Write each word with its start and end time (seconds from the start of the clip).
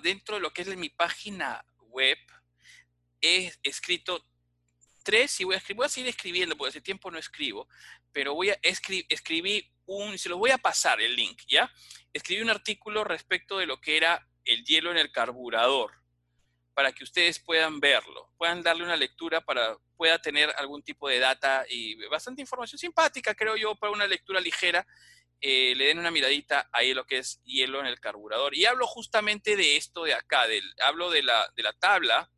dentro 0.00 0.36
de 0.36 0.40
lo 0.40 0.52
que 0.52 0.62
es 0.62 0.76
mi 0.76 0.88
página 0.88 1.64
web, 1.78 2.18
he 3.20 3.52
escrito 3.62 4.24
tres 5.02 5.40
y 5.40 5.44
voy 5.44 5.56
a, 5.56 5.62
voy 5.74 5.86
a 5.86 5.88
seguir 5.88 6.08
escribiendo 6.08 6.56
porque 6.56 6.70
hace 6.70 6.80
tiempo 6.80 7.10
no 7.10 7.18
escribo, 7.18 7.68
pero 8.12 8.34
voy 8.34 8.50
a 8.50 8.58
escribir, 8.62 9.70
un, 9.86 10.18
se 10.18 10.28
los 10.28 10.38
voy 10.38 10.50
a 10.50 10.58
pasar 10.58 11.00
el 11.00 11.14
link, 11.14 11.42
¿ya? 11.46 11.70
Escribí 12.12 12.42
un 12.42 12.50
artículo 12.50 13.04
respecto 13.04 13.58
de 13.58 13.66
lo 13.66 13.80
que 13.80 13.96
era 13.96 14.28
el 14.44 14.64
hielo 14.64 14.90
en 14.90 14.98
el 14.98 15.12
carburador, 15.12 15.92
para 16.74 16.92
que 16.92 17.04
ustedes 17.04 17.38
puedan 17.38 17.78
verlo, 17.80 18.32
puedan 18.36 18.62
darle 18.62 18.82
una 18.82 18.96
lectura 18.96 19.40
para 19.40 19.78
pueda 19.96 20.20
tener 20.20 20.52
algún 20.58 20.82
tipo 20.82 21.08
de 21.08 21.18
data 21.18 21.64
y 21.68 21.94
bastante 22.08 22.42
información 22.42 22.78
simpática, 22.78 23.34
creo 23.34 23.56
yo, 23.56 23.74
para 23.76 23.92
una 23.92 24.06
lectura 24.06 24.40
ligera. 24.40 24.86
Eh, 25.40 25.74
le 25.76 25.86
den 25.86 25.98
una 25.98 26.10
miradita 26.10 26.68
ahí 26.72 26.94
lo 26.94 27.04
que 27.04 27.18
es 27.18 27.42
hielo 27.44 27.80
en 27.80 27.86
el 27.86 28.00
carburador. 28.00 28.54
Y 28.54 28.64
hablo 28.64 28.86
justamente 28.86 29.56
de 29.56 29.76
esto 29.76 30.04
de 30.04 30.14
acá, 30.14 30.46
del, 30.46 30.64
hablo 30.82 31.10
de 31.10 31.22
la, 31.22 31.52
de 31.54 31.62
la 31.62 31.72
tabla 31.74 32.30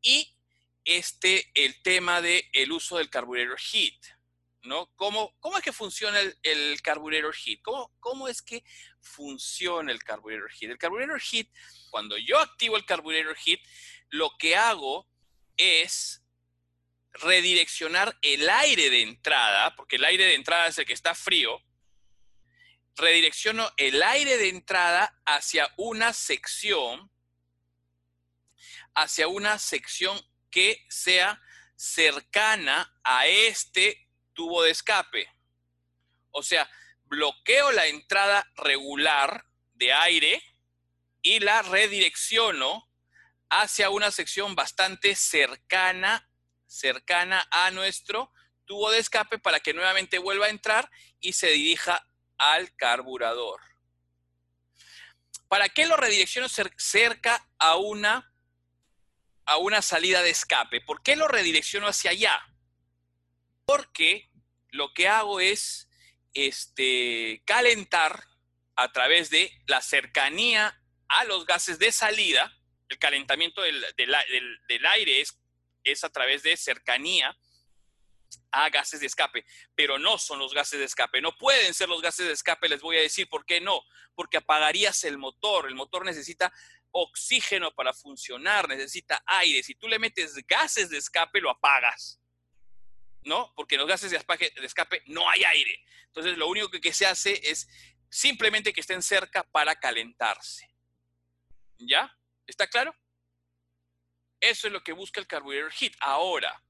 y 0.00 0.36
este, 0.84 1.50
el 1.54 1.82
tema 1.82 2.22
del 2.22 2.42
el 2.52 2.72
uso 2.72 2.98
del 2.98 3.10
carburetor 3.10 3.58
heat. 3.58 3.94
¿no? 4.62 4.86
¿Cómo, 4.96 5.34
¿Cómo, 5.38 5.56
es 5.56 5.62
que 5.62 5.72
funciona 5.72 6.20
el, 6.20 6.36
el 6.42 6.80
carburetor 6.82 7.34
heat? 7.34 7.60
¿Cómo, 7.62 7.92
¿Cómo, 8.00 8.28
es 8.28 8.42
que 8.42 8.64
funciona 9.00 9.92
el 9.92 10.02
carburetor 10.02 10.50
heat? 10.50 10.72
El 10.72 10.78
carburetor 10.78 11.20
heat, 11.20 11.48
cuando 11.90 12.16
yo 12.18 12.38
activo 12.38 12.76
el 12.76 12.84
carburetor 12.84 13.36
heat, 13.36 13.60
lo 14.10 14.30
que 14.38 14.56
hago 14.56 15.08
es 15.56 16.22
redireccionar 17.20 18.18
el 18.22 18.48
aire 18.48 18.90
de 18.90 19.02
entrada, 19.02 19.74
porque 19.76 19.96
el 19.96 20.04
aire 20.04 20.24
de 20.24 20.34
entrada 20.34 20.66
es 20.66 20.78
el 20.78 20.86
que 20.86 20.92
está 20.92 21.14
frío, 21.14 21.62
redirecciono 22.96 23.70
el 23.76 24.02
aire 24.02 24.38
de 24.38 24.48
entrada 24.48 25.20
hacia 25.26 25.72
una 25.76 26.12
sección, 26.12 27.10
hacia 28.94 29.28
una 29.28 29.58
sección 29.58 30.20
que 30.50 30.84
sea 30.88 31.42
cercana 31.76 32.98
a 33.04 33.26
este 33.26 34.08
tubo 34.32 34.62
de 34.62 34.70
escape. 34.70 35.30
O 36.30 36.42
sea, 36.42 36.68
bloqueo 37.04 37.72
la 37.72 37.86
entrada 37.86 38.50
regular 38.56 39.44
de 39.74 39.92
aire 39.92 40.42
y 41.22 41.40
la 41.40 41.62
redirecciono 41.62 42.88
hacia 43.50 43.90
una 43.90 44.10
sección 44.10 44.54
bastante 44.54 45.14
cercana, 45.14 46.25
cercana 46.66 47.46
a 47.50 47.70
nuestro 47.70 48.32
tubo 48.64 48.90
de 48.90 48.98
escape 48.98 49.38
para 49.38 49.60
que 49.60 49.74
nuevamente 49.74 50.18
vuelva 50.18 50.46
a 50.46 50.50
entrar 50.50 50.90
y 51.20 51.32
se 51.32 51.48
dirija 51.48 52.06
al 52.38 52.74
carburador. 52.76 53.60
¿Para 55.48 55.68
qué 55.68 55.86
lo 55.86 55.96
redirecciono 55.96 56.48
cerca 56.48 57.48
a 57.58 57.76
una, 57.76 58.32
a 59.44 59.56
una 59.58 59.80
salida 59.80 60.22
de 60.22 60.30
escape? 60.30 60.80
¿Por 60.80 61.02
qué 61.02 61.14
lo 61.14 61.28
redirecciono 61.28 61.86
hacia 61.86 62.10
allá? 62.10 62.38
Porque 63.64 64.28
lo 64.70 64.92
que 64.92 65.08
hago 65.08 65.40
es 65.40 65.88
este, 66.34 67.42
calentar 67.46 68.24
a 68.76 68.92
través 68.92 69.30
de 69.30 69.50
la 69.66 69.80
cercanía 69.80 70.80
a 71.08 71.24
los 71.24 71.46
gases 71.46 71.78
de 71.78 71.92
salida. 71.92 72.52
El 72.88 72.98
calentamiento 72.98 73.62
del, 73.62 74.86
aire 74.94 75.20
es, 75.20 75.38
es 75.86 76.04
a 76.04 76.10
través 76.10 76.42
de 76.42 76.56
cercanía 76.56 77.36
a 78.50 78.68
gases 78.70 79.00
de 79.00 79.06
escape, 79.06 79.44
pero 79.74 79.98
no 79.98 80.18
son 80.18 80.38
los 80.38 80.52
gases 80.52 80.78
de 80.78 80.84
escape, 80.84 81.20
no 81.20 81.36
pueden 81.36 81.74
ser 81.74 81.88
los 81.88 82.02
gases 82.02 82.26
de 82.26 82.32
escape, 82.32 82.68
les 82.68 82.80
voy 82.80 82.96
a 82.96 83.00
decir 83.00 83.28
por 83.28 83.44
qué 83.44 83.60
no, 83.60 83.82
porque 84.14 84.38
apagarías 84.38 85.04
el 85.04 85.18
motor, 85.18 85.66
el 85.68 85.74
motor 85.74 86.04
necesita 86.04 86.52
oxígeno 86.90 87.74
para 87.74 87.92
funcionar, 87.92 88.68
necesita 88.68 89.22
aire, 89.26 89.62
si 89.62 89.74
tú 89.74 89.88
le 89.88 89.98
metes 89.98 90.34
gases 90.46 90.90
de 90.90 90.98
escape 90.98 91.40
lo 91.40 91.50
apagas. 91.50 92.20
¿no? 93.26 93.52
Porque 93.56 93.76
los 93.76 93.86
gases 93.86 94.12
de 94.12 94.18
escape 94.64 95.02
no 95.06 95.28
hay 95.28 95.44
aire. 95.44 95.82
Entonces, 96.06 96.38
lo 96.38 96.48
único 96.48 96.70
que, 96.70 96.92
se 96.92 97.06
hace 97.06 97.38
es 97.42 97.68
simplemente 98.08 98.72
que 98.72 98.80
estén 98.80 99.02
cerca 99.02 99.42
para 99.42 99.74
calentarse. 99.74 100.70
¿Ya? 101.78 102.16
¿Está 102.46 102.68
claro? 102.68 102.94
Eso 104.50 104.66
es 104.66 104.72
lo 104.72 104.82
que 104.82 104.92
busca 104.92 105.20
el 105.20 105.26
carburetor 105.26 105.72
heat. 105.72 105.92
Ahora, 106.00 106.62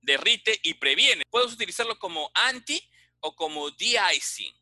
derrite 0.00 0.58
y 0.62 0.74
previene. 0.74 1.24
Puedes 1.30 1.52
utilizarlo 1.52 1.98
como 1.98 2.30
anti 2.34 2.86
o 3.20 3.34
como 3.34 3.70
de-icing. 3.70 4.54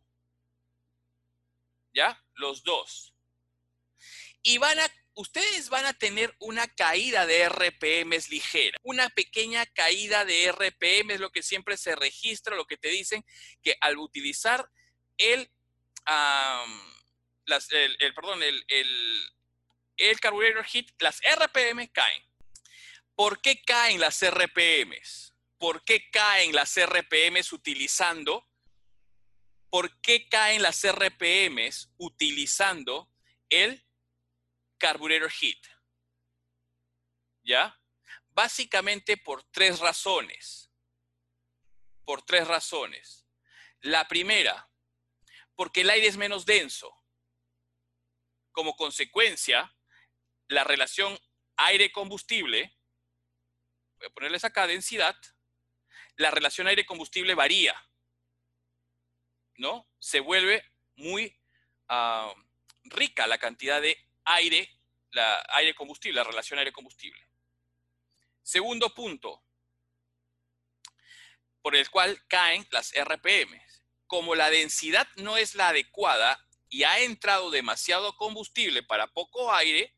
¿Ya? 1.92 2.22
Los 2.34 2.62
dos. 2.62 3.14
Y 4.42 4.58
van 4.58 4.78
a 4.78 4.88
ustedes 5.14 5.68
van 5.68 5.86
a 5.86 5.92
tener 5.92 6.34
una 6.38 6.66
caída 6.68 7.26
de 7.26 7.48
RPMs 7.48 8.30
ligera. 8.30 8.78
Una 8.82 9.08
pequeña 9.10 9.66
caída 9.66 10.24
de 10.24 10.50
RPM 10.50 11.10
es 11.14 11.20
lo 11.20 11.30
que 11.30 11.42
siempre 11.42 11.76
se 11.76 11.94
registra, 11.96 12.56
lo 12.56 12.66
que 12.66 12.76
te 12.76 12.88
dicen 12.88 13.24
que 13.62 13.76
al 13.80 13.98
utilizar 13.98 14.70
el, 15.18 15.50
el, 17.46 18.14
perdón, 18.14 18.42
el, 18.42 18.64
el, 18.68 19.32
el 20.08 20.20
carburetor 20.20 20.64
heat, 20.64 20.86
las 20.98 21.20
RPM 21.20 21.88
caen. 21.92 22.22
¿Por 23.14 23.40
qué 23.40 23.62
caen 23.62 24.00
las 24.00 24.22
RPMs? 24.22 25.34
¿Por 25.58 25.84
qué 25.84 26.10
caen 26.10 26.54
las 26.54 26.74
RPMs 26.78 27.52
utilizando? 27.52 28.46
¿Por 29.68 30.00
qué 30.00 30.28
caen 30.28 30.62
las 30.62 30.82
RPMs 30.84 31.92
utilizando 31.98 33.10
el 33.50 33.84
carburetor 34.80 35.30
heat. 35.30 35.58
¿Ya? 37.42 37.78
Básicamente 38.30 39.16
por 39.16 39.44
tres 39.44 39.78
razones. 39.78 40.70
Por 42.04 42.22
tres 42.22 42.48
razones. 42.48 43.26
La 43.80 44.08
primera, 44.08 44.70
porque 45.54 45.82
el 45.82 45.90
aire 45.90 46.06
es 46.06 46.16
menos 46.16 46.46
denso. 46.46 46.96
Como 48.52 48.74
consecuencia, 48.76 49.74
la 50.50 50.64
relación 50.64 51.16
aire-combustible, 51.56 52.76
voy 53.98 54.06
a 54.06 54.10
ponerles 54.10 54.44
acá 54.44 54.66
densidad, 54.66 55.16
la 56.16 56.30
relación 56.30 56.66
aire-combustible 56.66 57.34
varía. 57.34 57.74
¿No? 59.56 59.88
Se 59.98 60.20
vuelve 60.20 60.64
muy 60.96 61.38
ah, 61.88 62.34
rica 62.84 63.26
la 63.26 63.38
cantidad 63.38 63.80
de 63.80 63.96
aire, 64.24 64.68
la 65.12 65.46
aire 65.54 65.74
combustible, 65.74 66.16
la 66.16 66.24
relación 66.24 66.58
aire-combustible. 66.58 67.28
Segundo 68.42 68.92
punto, 68.92 69.44
por 71.62 71.76
el 71.76 71.88
cual 71.90 72.26
caen 72.26 72.66
las 72.72 72.92
RPM. 72.92 73.62
Como 74.06 74.34
la 74.34 74.50
densidad 74.50 75.06
no 75.16 75.36
es 75.36 75.54
la 75.54 75.68
adecuada 75.68 76.44
y 76.68 76.82
ha 76.82 76.98
entrado 77.00 77.52
demasiado 77.52 78.16
combustible 78.16 78.82
para 78.82 79.06
poco 79.12 79.52
aire, 79.54 79.94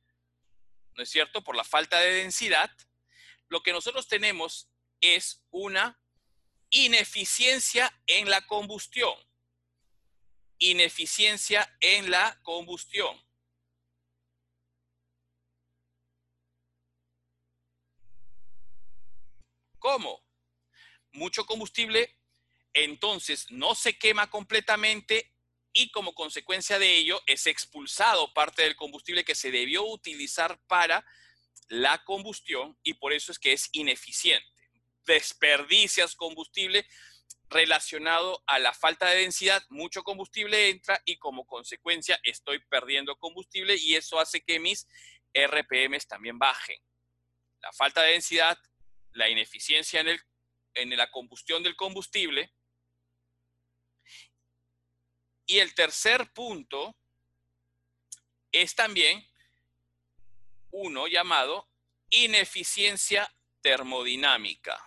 ¿no 0.96 1.02
es 1.02 1.10
cierto? 1.10 1.42
Por 1.42 1.56
la 1.56 1.64
falta 1.64 1.98
de 2.00 2.14
densidad, 2.14 2.70
lo 3.48 3.62
que 3.62 3.72
nosotros 3.72 4.08
tenemos 4.08 4.70
es 5.00 5.44
una 5.50 6.00
ineficiencia 6.70 7.92
en 8.06 8.30
la 8.30 8.46
combustión. 8.46 9.14
Ineficiencia 10.58 11.76
en 11.80 12.10
la 12.10 12.40
combustión. 12.42 13.20
¿Cómo? 19.78 20.24
Mucho 21.10 21.44
combustible, 21.44 22.16
entonces 22.72 23.50
no 23.50 23.74
se 23.74 23.98
quema 23.98 24.30
completamente 24.30 25.31
y 25.72 25.90
como 25.90 26.14
consecuencia 26.14 26.78
de 26.78 26.96
ello 26.96 27.22
es 27.26 27.46
expulsado 27.46 28.32
parte 28.34 28.62
del 28.62 28.76
combustible 28.76 29.24
que 29.24 29.34
se 29.34 29.50
debió 29.50 29.84
utilizar 29.84 30.60
para 30.66 31.04
la 31.68 32.04
combustión 32.04 32.78
y 32.82 32.94
por 32.94 33.12
eso 33.12 33.32
es 33.32 33.38
que 33.38 33.52
es 33.52 33.68
ineficiente. 33.72 34.46
Desperdicias 35.04 36.14
combustible 36.14 36.86
relacionado 37.48 38.42
a 38.46 38.58
la 38.58 38.72
falta 38.72 39.08
de 39.08 39.20
densidad, 39.20 39.62
mucho 39.68 40.02
combustible 40.02 40.70
entra 40.70 41.00
y 41.04 41.18
como 41.18 41.46
consecuencia 41.46 42.18
estoy 42.22 42.60
perdiendo 42.68 43.16
combustible 43.16 43.76
y 43.76 43.94
eso 43.94 44.18
hace 44.18 44.42
que 44.42 44.58
mis 44.58 44.86
RPMs 45.34 46.06
también 46.06 46.38
bajen. 46.38 46.78
La 47.60 47.72
falta 47.72 48.02
de 48.02 48.12
densidad 48.12 48.58
la 49.14 49.28
ineficiencia 49.28 50.00
en, 50.00 50.08
el, 50.08 50.20
en 50.74 50.96
la 50.96 51.10
combustión 51.10 51.62
del 51.62 51.76
combustible. 51.76 52.52
Y 55.46 55.58
el 55.58 55.74
tercer 55.74 56.32
punto 56.32 56.96
es 58.50 58.74
también 58.74 59.26
uno 60.70 61.06
llamado 61.06 61.68
ineficiencia 62.10 63.32
termodinámica. 63.60 64.78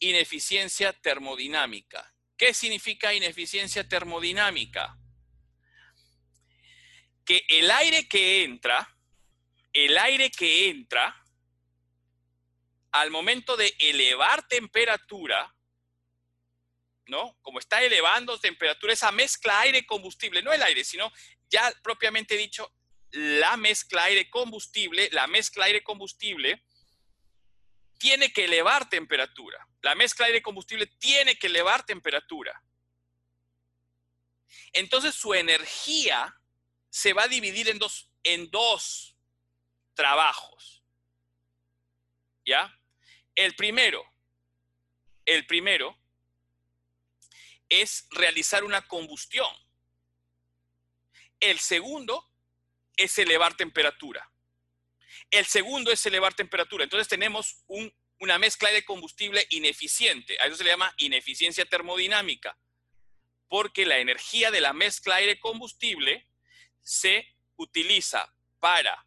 Ineficiencia 0.00 0.92
termodinámica. 0.92 2.14
¿Qué 2.36 2.54
significa 2.54 3.12
ineficiencia 3.14 3.88
termodinámica? 3.88 4.98
que 7.28 7.44
el 7.50 7.70
aire 7.70 8.08
que 8.08 8.42
entra, 8.42 8.96
el 9.74 9.98
aire 9.98 10.30
que 10.30 10.70
entra, 10.70 11.14
al 12.90 13.10
momento 13.10 13.54
de 13.54 13.76
elevar 13.78 14.48
temperatura, 14.48 15.54
¿no? 17.08 17.36
Como 17.42 17.58
está 17.58 17.82
elevando 17.82 18.38
temperatura, 18.38 18.92
esa 18.92 19.10
mezcla 19.10 19.60
aire-combustible, 19.60 20.42
no 20.42 20.52
el 20.52 20.62
aire, 20.62 20.84
sino 20.84 21.10
ya 21.50 21.72
propiamente 21.82 22.36
dicho, 22.36 22.72
la 23.10 23.56
mezcla 23.56 24.04
aire-combustible, 24.04 25.08
la 25.12 25.26
mezcla 25.26 25.64
aire-combustible 25.64 26.62
tiene 27.98 28.32
que 28.32 28.44
elevar 28.44 28.88
temperatura. 28.88 29.66
La 29.82 29.94
mezcla 29.94 30.26
aire-combustible 30.26 30.86
tiene 30.86 31.36
que 31.36 31.48
elevar 31.48 31.84
temperatura. 31.84 32.62
Entonces 34.72 35.14
su 35.14 35.34
energía 35.34 36.34
se 36.90 37.12
va 37.12 37.24
a 37.24 37.28
dividir 37.28 37.68
en 37.68 37.78
dos, 37.78 38.10
en 38.22 38.50
dos 38.50 39.16
trabajos. 39.94 40.84
¿Ya? 42.44 42.78
El 43.34 43.54
primero, 43.54 44.04
el 45.24 45.46
primero 45.46 45.96
es 47.68 48.06
realizar 48.10 48.64
una 48.64 48.86
combustión. 48.86 49.50
El 51.40 51.58
segundo 51.58 52.28
es 52.96 53.18
elevar 53.18 53.56
temperatura. 53.56 54.30
El 55.30 55.46
segundo 55.46 55.92
es 55.92 56.04
elevar 56.06 56.34
temperatura. 56.34 56.84
Entonces 56.84 57.08
tenemos 57.08 57.64
una 58.18 58.38
mezcla 58.38 58.70
de 58.70 58.84
combustible 58.84 59.46
ineficiente. 59.50 60.36
A 60.40 60.46
eso 60.46 60.56
se 60.56 60.64
le 60.64 60.70
llama 60.70 60.92
ineficiencia 60.98 61.64
termodinámica. 61.64 62.58
Porque 63.48 63.86
la 63.86 63.98
energía 63.98 64.50
de 64.50 64.60
la 64.60 64.72
mezcla 64.72 65.16
aire-combustible 65.16 66.28
se 66.82 67.34
utiliza 67.56 68.32
para 68.60 69.06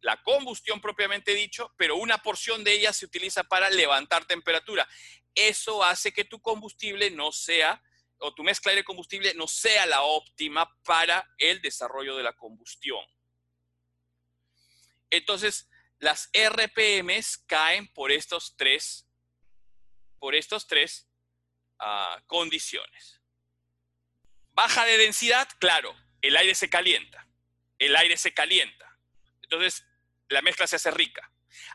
la 0.00 0.20
combustión 0.22 0.80
propiamente 0.80 1.34
dicho, 1.34 1.72
pero 1.76 1.96
una 1.96 2.18
porción 2.18 2.64
de 2.64 2.72
ella 2.72 2.92
se 2.92 3.06
utiliza 3.06 3.44
para 3.44 3.70
levantar 3.70 4.24
temperatura. 4.24 4.88
Eso 5.34 5.82
hace 5.84 6.12
que 6.12 6.24
tu 6.24 6.40
combustible 6.40 7.10
no 7.10 7.32
sea, 7.32 7.82
o 8.22 8.32
tu 8.32 8.44
mezcla 8.44 8.72
de 8.72 8.84
combustible 8.84 9.34
no 9.34 9.48
sea 9.48 9.84
la 9.86 10.02
óptima 10.02 10.68
para 10.84 11.28
el 11.38 11.60
desarrollo 11.60 12.16
de 12.16 12.22
la 12.22 12.32
combustión. 12.32 13.04
Entonces, 15.10 15.68
las 15.98 16.30
RPMs 16.32 17.38
caen 17.46 17.92
por 17.92 18.12
estos 18.12 18.56
tres, 18.56 19.08
por 20.18 20.34
estos 20.34 20.66
tres 20.66 21.08
ah, 21.80 22.22
condiciones. 22.26 23.20
Baja 24.52 24.84
de 24.84 24.98
densidad, 24.98 25.48
claro, 25.58 25.94
el 26.20 26.36
aire 26.36 26.54
se 26.54 26.70
calienta. 26.70 27.28
El 27.78 27.96
aire 27.96 28.16
se 28.16 28.32
calienta. 28.32 28.98
Entonces, 29.42 29.84
la 30.28 30.42
mezcla 30.42 30.66
se 30.68 30.76
hace 30.76 30.92
rica. 30.92 31.28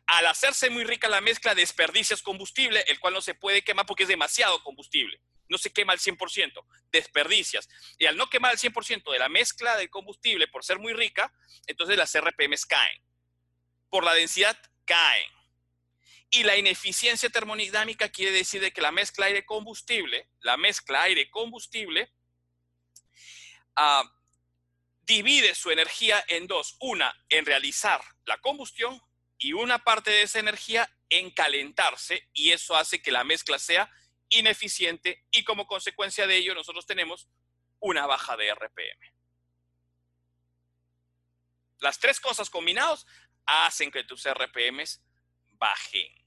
Al 0.05 0.25
hacerse 0.27 0.69
muy 0.69 0.85
rica 0.85 1.09
la 1.09 1.21
mezcla, 1.21 1.53
desperdicias 1.53 2.21
combustible, 2.21 2.85
el 2.87 2.99
cual 2.99 3.13
no 3.13 3.21
se 3.21 3.35
puede 3.35 3.63
quemar 3.63 3.85
porque 3.85 4.03
es 4.03 4.09
demasiado 4.09 4.63
combustible. 4.63 5.21
No 5.49 5.57
se 5.57 5.71
quema 5.71 5.93
al 5.93 5.99
100%, 5.99 6.65
desperdicias. 6.91 7.67
Y 7.97 8.05
al 8.05 8.17
no 8.17 8.29
quemar 8.29 8.51
al 8.51 8.57
100% 8.57 9.11
de 9.11 9.19
la 9.19 9.29
mezcla 9.29 9.77
de 9.77 9.89
combustible 9.89 10.47
por 10.47 10.63
ser 10.63 10.79
muy 10.79 10.93
rica, 10.93 11.33
entonces 11.65 11.97
las 11.97 12.15
RPMs 12.17 12.65
caen. 12.65 13.01
Por 13.89 14.03
la 14.03 14.13
densidad, 14.13 14.57
caen. 14.85 15.31
Y 16.29 16.43
la 16.43 16.57
ineficiencia 16.57 17.29
termodinámica 17.29 18.09
quiere 18.09 18.31
decir 18.31 18.73
que 18.73 18.81
la 18.81 18.91
mezcla 18.91 19.27
aire-combustible, 19.27 20.29
la 20.41 20.57
mezcla 20.57 21.03
aire-combustible, 21.03 22.11
ah, 23.77 24.03
divide 25.03 25.55
su 25.55 25.71
energía 25.71 26.23
en 26.27 26.47
dos. 26.47 26.75
Una, 26.81 27.15
en 27.29 27.45
realizar 27.45 28.01
la 28.25 28.37
combustión 28.39 29.01
y 29.37 29.53
una 29.53 29.83
parte 29.83 30.11
de 30.11 30.23
esa 30.23 30.39
energía 30.39 30.91
en 31.09 31.31
calentarse 31.31 32.27
y 32.33 32.51
eso 32.51 32.75
hace 32.75 33.01
que 33.01 33.11
la 33.11 33.23
mezcla 33.23 33.57
sea 33.57 33.89
ineficiente 34.29 35.25
y 35.31 35.43
como 35.43 35.67
consecuencia 35.67 36.27
de 36.27 36.37
ello 36.37 36.53
nosotros 36.53 36.85
tenemos 36.85 37.27
una 37.79 38.05
baja 38.05 38.35
de 38.35 38.53
RPM. 38.53 39.13
Las 41.79 41.99
tres 41.99 42.19
cosas 42.19 42.49
combinadas 42.49 43.05
hacen 43.45 43.91
que 43.91 44.03
tus 44.03 44.27
RPMs 44.27 45.01
bajen. 45.53 46.26